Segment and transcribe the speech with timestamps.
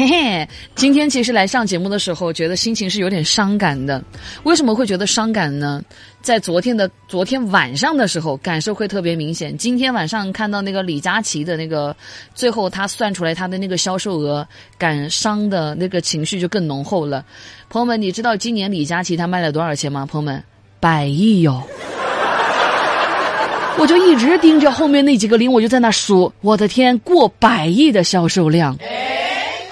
[0.00, 4.02] 嘿嘿，今天其实来上节目的时候，觉得心情是有点伤感的。
[4.44, 5.82] 为什么会觉得伤感呢？
[6.22, 9.54] 在昨天的昨天晚上的时候，感受会特别明显。
[9.54, 11.94] 今天晚上看到那个李佳琦的那个，
[12.34, 17.22] 最后他算出来他的那个销售额，感伤的那个情绪就更浓厚了。
[17.68, 20.06] 朋友们，你知道今年李佳琦他卖了多少钱吗？
[20.06, 20.42] 朋友们，
[20.80, 21.62] 百亿哟！
[23.76, 28.74] 我就一直盯着后面那几个零，我就在那数，我的天，过百亿的销售量。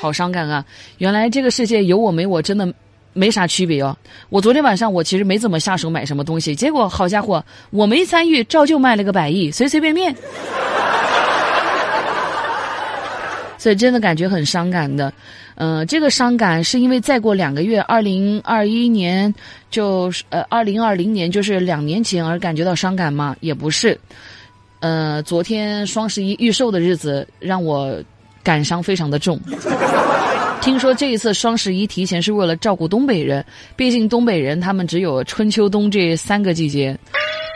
[0.00, 0.64] 好伤感啊！
[0.98, 2.72] 原来这个世界有我没我真的
[3.12, 3.96] 没啥区别哦。
[4.28, 10.14] 我昨天晚上我其实没怎么下手买什么东西，结果好家伙，我没参与，照旧卖了个百亿，随随便便。
[13.58, 15.12] 所以真的感觉很伤感的，
[15.56, 19.34] 嗯，这个伤感是因为再过两个月，二零二一年
[19.68, 23.34] 就是呃二零二零年就是两年前而感觉到伤感吗？
[23.40, 23.98] 也不是，
[24.78, 28.00] 呃，昨天双十一预售的日子让我。
[28.48, 29.38] 感伤非常的重。
[30.62, 33.44] 听说这一次双十一提前是为了照顾东北人，
[33.76, 36.96] 毕竟东北人他们只有春秋冬这三个季节。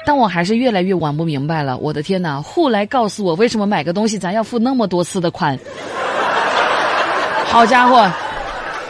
[0.04, 1.78] 但我还是越来越玩不明白了。
[1.78, 2.42] 我的天哪！
[2.42, 5.58] 户来告诉我，为什么买个东西咱要付那么多次的款？
[7.46, 8.06] 好家伙，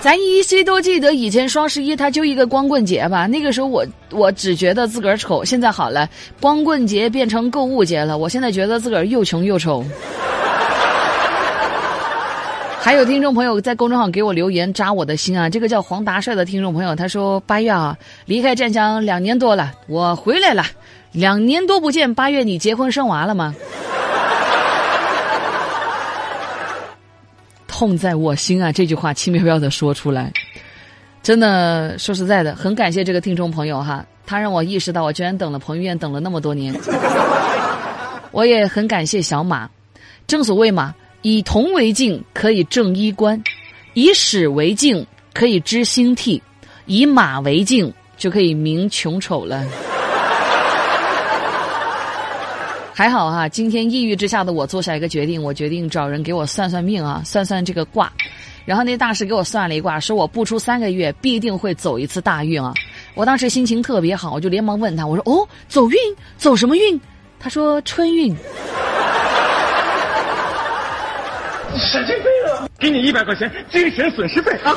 [0.00, 3.28] 咱依稀都记得以前双十一它就一个光棍节吧？
[3.28, 5.44] 那个时候我我只觉得自个儿丑。
[5.44, 8.18] 现在好了，光棍节变成购物节了。
[8.18, 9.84] 我现在觉得自个儿又穷又丑。
[12.84, 15.48] 还有听众朋友在公众号给我留言扎我的心啊！
[15.48, 20.64] 这个叫黄达帅的听众朋友他说：“八月啊，离开湛江两年多了，我回来了。
[21.12, 23.54] 两年多不见，八月你结婚生娃了吗？”
[27.68, 28.72] 痛在我心啊！
[28.72, 30.32] 这句话轻飘飘的说出来，
[31.22, 36.74] 真的说实在的，很感谢这个听众朋友哈，他让我意识到我居然等了彭于晏等了那么多年。
[38.32, 39.70] 我也很感谢小马，
[40.26, 40.92] 正所谓嘛。
[41.22, 43.40] 以铜为镜，可以正衣冠；
[43.94, 46.40] 以史为镜，可以知兴替；
[46.86, 49.64] 以马为镜，就可以明穷丑了。
[52.92, 58.12] 还好哈，今天抑郁之下的我做下一个决定，我决定找人给我算算命啊，算算这个卦。
[58.64, 62.74] 然后那大师给我算了一卦，说我不出三个月必定会走一次大运啊。
[63.14, 65.96] 我当时心情特别好，我就连忙问他，我说：“哦，走运？
[66.36, 67.00] 走什么运？”
[67.40, 68.36] 他说：“春运。”
[71.78, 72.68] 神经病啊！
[72.78, 74.76] 给你一百块钱精神损失费啊！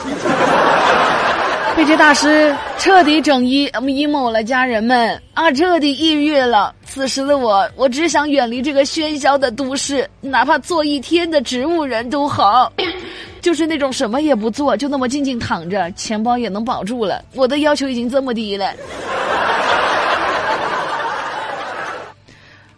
[1.76, 6.74] 被这大师彻底整 emo 了，家人们啊，彻底抑郁了。
[6.86, 12.72] 此时的我，我只想远离这个喧嚣的都市，哪怕做一天的植物人都好，
[13.42, 17.22] 就是那种什么也不做，就那么静静躺着，钱包也能保住了。
[17.34, 18.72] 我的要求已经这么低了。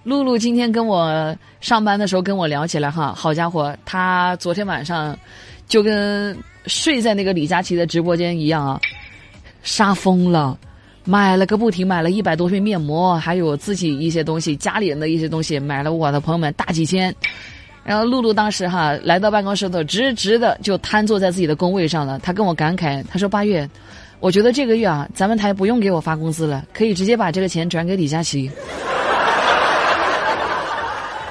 [0.07, 5.13] 露露今天跟我上班的时候跟我聊起来哈，好家伙，她昨天晚上
[5.68, 6.34] 就跟
[6.66, 8.79] 睡在那个李佳琦的直播间一样啊，
[9.63, 10.57] 杀疯了，
[11.03, 17.13] 买了个不停，买了一百多片面膜，还有自己一些东西，家里人的一些东西，买了我的朋友们大几千。
[17.84, 23.69] 然后露露当时哈来到办公室的直直的就瘫坐在自己的工位上了，她跟我感慨，她说八月，
[24.22, 28.50] 我觉得这个月啊，咱们台不用给我发工资了，可以直接把这个钱转给李佳琦。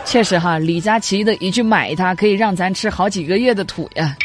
[0.06, 4.17] 确实哈，李佳琦的一句买它可以让咱吃好几个月的土呀。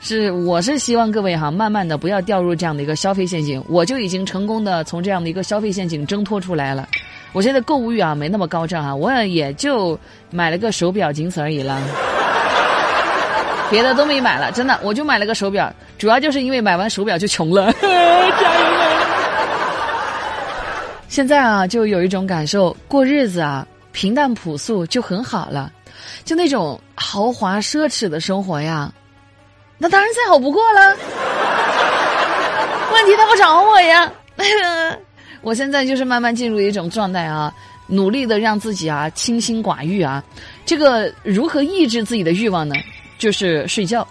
[0.00, 3.64] 是，我是希望各位哈，慢慢的不要掉入这样的一个消费陷阱。
[3.68, 6.86] 我就已经成功的从这样的一个消费陷阱挣脱出来了。
[7.32, 9.98] 我现在购物欲啊没那么高涨啊，我也就
[10.30, 11.80] 买了个手表仅此而已了，
[13.70, 17.72] 别的都没买了，真的，我就买了个手表，主要就是因为买完手表就穷了。
[17.72, 18.86] 家人们，
[21.08, 23.66] 现在啊，就有一种感受，过日子啊。
[23.96, 25.72] 平淡朴素就很好了，
[26.22, 28.92] 就那种豪华奢侈的生活呀，
[29.78, 30.94] 那当然再好不过了。
[32.92, 34.12] 问题他不找我呀，
[35.40, 37.50] 我现在就是慢慢进入一种状态啊，
[37.86, 40.22] 努力的让自己啊清心寡欲啊。
[40.66, 42.74] 这个如何抑制自己的欲望呢？
[43.18, 44.06] 就是睡觉。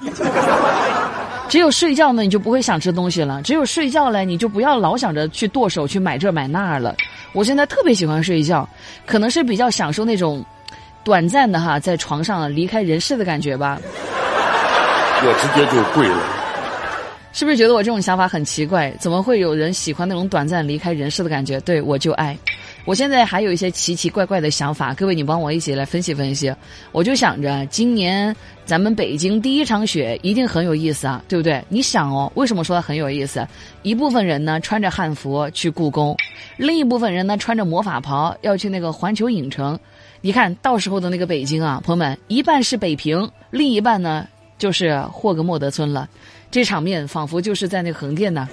[1.47, 3.41] 只有睡觉呢，你就不会想吃东西了。
[3.43, 6.95] 只有睡觉了，你就不要老想着去剁手去买这买那了。
[7.33, 8.67] 我现在特别喜欢睡觉，
[9.05, 10.43] 可能是比较享受那种
[11.03, 13.79] 短暂的哈，在床上离开人世的感觉吧。
[13.83, 16.19] 我直接就跪了。
[17.31, 18.91] 是不是觉得我这种想法很奇怪？
[18.99, 21.59] 怎么会有人喜欢那种短暂离开人世的感觉？
[21.61, 22.37] 对我就爱。
[22.85, 26.53] 我现在还有一些奇奇怪怪的想法，各位你帮我一起来分析分析。
[26.91, 28.33] 我就想着今年
[28.63, 31.63] 咱们北京第一场雪一定很有意思啊，对不对？
[31.67, 33.45] 你想哦，为什么说它很有意思？
[33.81, 36.15] 一部分人呢穿着汉服去故宫，
[36.57, 39.77] 另一部分人呢穿着魔法袍要去那个环球影城。
[40.21, 44.27] 你看到时候的那个北京啊，朋友们，一半是北平，另一半呢
[44.59, 46.07] 就是霍格莫德村了，
[46.51, 48.47] 这场面仿佛就是在那横店呢。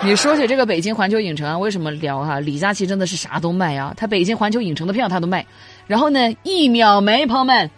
[0.00, 2.38] 你说起这个北京环球影城啊，为什么聊哈？
[2.38, 5.44] 李佳琦真的是啥都卖啊，他北京环球影城的票他都卖，
[5.86, 7.68] 然后呢一秒没，朋友们，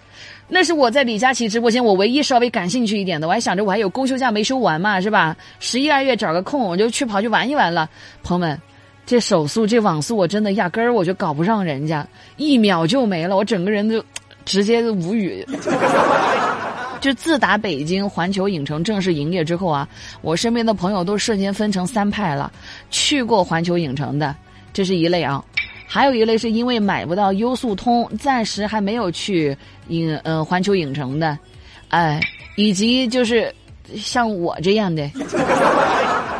[0.47, 5.35] 那是我在李佳琦直播间我唯一稍微感兴趣一点的，我还想着我还有公休假没休完嘛，是吧？
[5.61, 7.89] 十一二月找个空我就去跑去玩一玩了，
[8.23, 8.61] 朋友们，
[9.07, 12.07] 这手速这网速我真的压根儿我就搞不上人家，
[12.37, 14.05] 一秒就没了，我整个人都
[14.45, 15.45] 直接无语。
[17.01, 19.89] 就自打北京环球影城正式营业之后啊，
[20.21, 22.53] 我身边的朋友都瞬间分成三派了。
[22.91, 24.37] 去过环球影城的，
[24.73, 25.43] 这是一类啊；
[25.87, 29.57] 还有一类是因为买不到优速通，暂时还没有去
[29.89, 31.39] 影呃环球影城的，
[31.89, 32.21] 哎，
[32.57, 33.53] 以及就是
[33.97, 35.11] 像我这样的，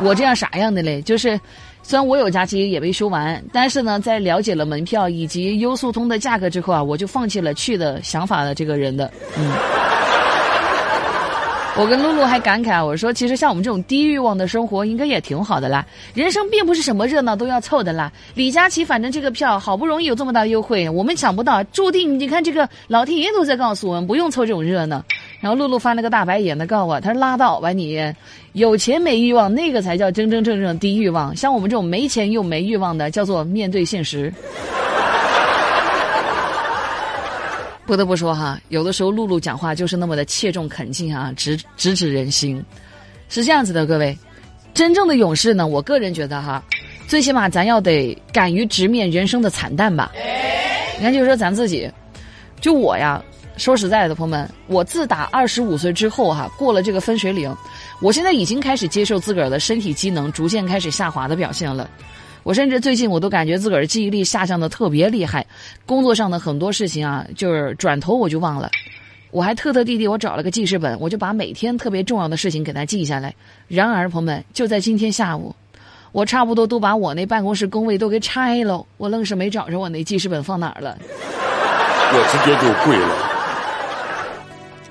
[0.01, 1.01] 我这样啥样的嘞？
[1.01, 1.39] 就是
[1.81, 9.51] 虽然我有假期也没休完，但是呢，在了解了门票以及优速通的价格之后啊，我就放弃了去的想法的这个人的，嗯。
[11.77, 15.85] 我跟露露还感慨，我说其实像我们这种低欲望的生活，应该也挺好的啦。
[16.13, 18.11] 人生并不是什么热闹都要凑的啦。
[18.35, 25.01] 李佳琦，反正这个票好不容易有这么大优惠，我们抢不到，注定你看这个老天爷都在告诉我们，不用凑这种热闹。
[25.39, 28.13] 然后露露翻了个大白眼的告诉我，他说拉倒吧你，
[28.51, 31.33] 有钱没欲望，那个才叫真真正正低欲望。
[31.35, 34.31] 像我们这种没钱又没欲望的，叫做面对现实。
[37.85, 42.63] 不得不说哈，有的时候露露讲话就是那么的切中恳切啊，直直指人心，
[43.27, 44.17] 是这样子的，各位，
[44.73, 46.63] 真正的勇士呢，我个人觉得哈，
[47.07, 50.11] 最起码咱要得敢于直面人生的惨淡吧。
[50.97, 51.91] 你看，就说咱自己，
[52.61, 53.21] 就我呀，
[53.57, 57.53] 说实在的，朋友们，我自打二十五岁之后哈，过了这个分水岭，
[57.99, 61.89] 我现在已经开始接受自个儿的身体机能逐渐开始下滑的表现了。
[62.43, 65.45] 我甚至最近我都感觉自个儿记忆力下降的特别厉害，
[65.85, 68.69] 工作上的很多事情啊，就是转头我就忘了。
[69.29, 73.33] 我还特特地地我找了个记事本，我就把每天特别重要的事情给它记下来。
[73.67, 75.55] 然而，朋友们，就在今天下午，
[76.11, 80.97] 我差不多都把我那办公室工位都给拆了，我愣是没找着我那记事本放哪儿了。
[82.13, 83.15] 我直接就跪了。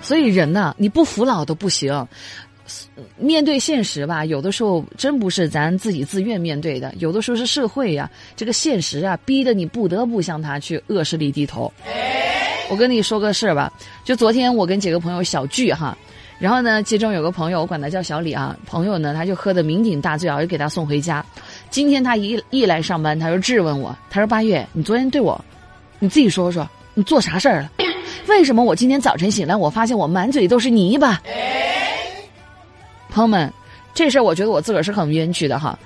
[0.01, 1.93] 所以人呐，你不服老都不行。
[3.17, 11.73] 面对现实吧，有的时候真不是咱自己自愿面对的，有的时候是社会呀，这个现实啊，逼得你不得不向他去恶势力低头。
[12.71, 13.73] 我跟你说个事儿吧，
[14.05, 15.97] 就昨天我跟几个朋友小聚哈，
[16.39, 21.25] 然后呢，其中有个朋友，我管他叫小李啊，朋友呢他就喝得酩酊大醉啊，我就给他送回家。
[21.69, 25.43] 今天他一一来上班，他就质问我，他说：“八月，你昨天对我，
[25.99, 27.71] 你自己说说，你做啥事儿了？
[28.29, 31.21] 为什么我今天早晨醒来，我发现我满嘴都是泥巴？”
[33.11, 33.53] 朋友们，
[33.93, 35.79] 这事儿我觉得我自个儿是很冤屈的哈。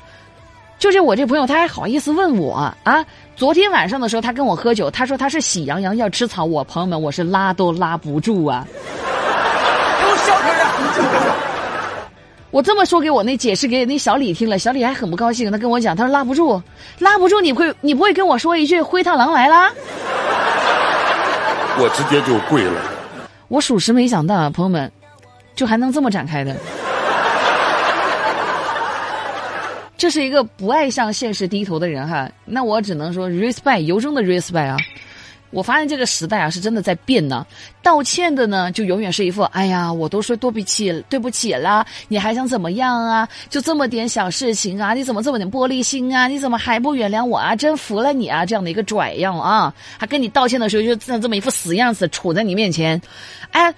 [0.78, 3.04] 就是我这朋友他还好意思问我啊？
[3.36, 8.66] 昨天晚上的时候他跟我喝酒，他说他是喜羊羊要吃草，我朋友们我是拉都拉不住啊。
[9.98, 10.52] 给我消停
[11.10, 11.34] 点！
[12.50, 16.60] 我这么说给我那解释给那小李听了，小李还很不高兴，他跟我讲，他说拉不住，
[16.98, 19.72] 拉不住，你会你不会跟我说一句灰太狼来啦？
[21.78, 22.80] 我直接就跪了。
[23.48, 24.92] 我属实没想到，朋友们，
[25.54, 26.54] 就还能这么展开的。
[29.96, 34.76] 这是一个不爱向现实低头的人哈，那我只能说 respect，由衷的 respect 啊！
[35.50, 37.46] 我发现这个时代啊是真的在变呢。
[37.81, 43.29] 道歉的呢，就永远是一副哎呀，我都说对不起，对不起啦，你还想怎么样啊？
[43.48, 46.27] 就这么点小事情啊，你怎么这么点玻璃心啊？
[46.27, 47.55] 你怎么还不原谅我啊？
[47.55, 48.44] 真服了你啊！
[48.44, 53.01] 这样的一个拽样啊，还跟你道歉的时候就这么一副死样子杵在你面前，
[53.53, 53.72] 哎。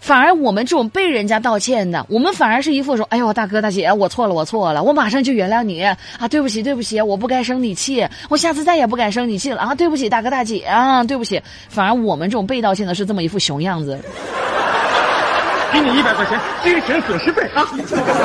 [0.00, 5.96] 反而我们这种被人家道歉的，我们反而是一副说：“哎呦，大哥大姐，我错了，我错了，我马上就原谅你啊！
[6.30, 9.74] 对不起，对不起，我不该生你气，我下次再也不敢生你气了啊！
[9.74, 13.98] 对不起，大哥大姐啊，对不起。”反而我们这种被道歉的是这么一副熊样子。
[15.70, 17.68] 给你一百块钱精神损失费啊！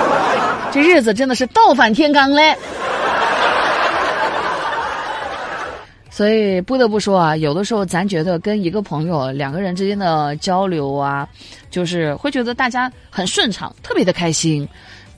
[0.72, 2.56] 这日子真的是倒反天罡嘞。
[6.14, 11.28] 所以不得不说啊，有的时候咱觉得跟一个朋友两个人之间的交流啊，
[11.72, 14.70] 就是会觉得大家很顺畅，特别的开心。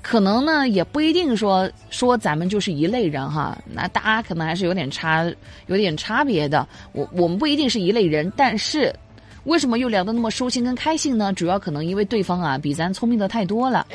[0.01, 5.29] 可能呢也不一定说说咱们就是一类人哈，那大家可能还是有点差，
[5.67, 6.65] 有点差别的。
[6.93, 8.95] 我我们不一定是一类人，但是
[9.43, 11.33] 为什么又聊得那么舒心跟开心呢？
[11.33, 13.85] 主要可能因为对方啊比咱聪明的太多了，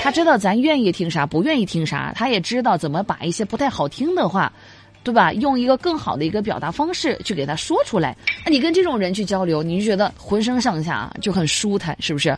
[0.00, 4.52] 他知道咱愿意听啥，不愿意听啥，他也知道怎么把一些不太好听的话。
[5.02, 5.32] 对吧？
[5.32, 8.16] 用一个更好的一个表达方式去给他说出来。
[8.44, 12.36] 那你跟这种人去交流你就觉得浑身上下就很舒坦是不是？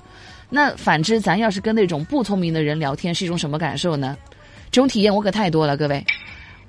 [0.49, 4.17] 那反之咱要是跟那种不聪明的人聊天是一种什么感受呢？
[4.71, 6.05] 这种体验我可太多了各位。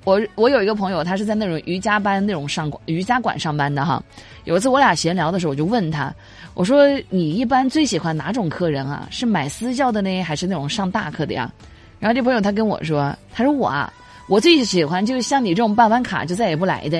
[0.04, 4.02] 我我有一个朋友他是在那种瑜伽班那种上瑜伽馆上班的哈。
[4.44, 6.12] 有一次我俩闲聊的时候我就问他
[6.52, 9.08] 我说你一般最喜欢哪种客人啊？
[9.10, 11.50] 是买私教的呢还是那种上大课的呀？
[12.00, 13.90] 然后这朋友他跟我说他说我啊
[14.26, 16.98] 我最喜欢就是像你这种办完卡就再也不来的。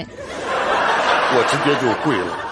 [1.36, 2.43] 我直接就跪了。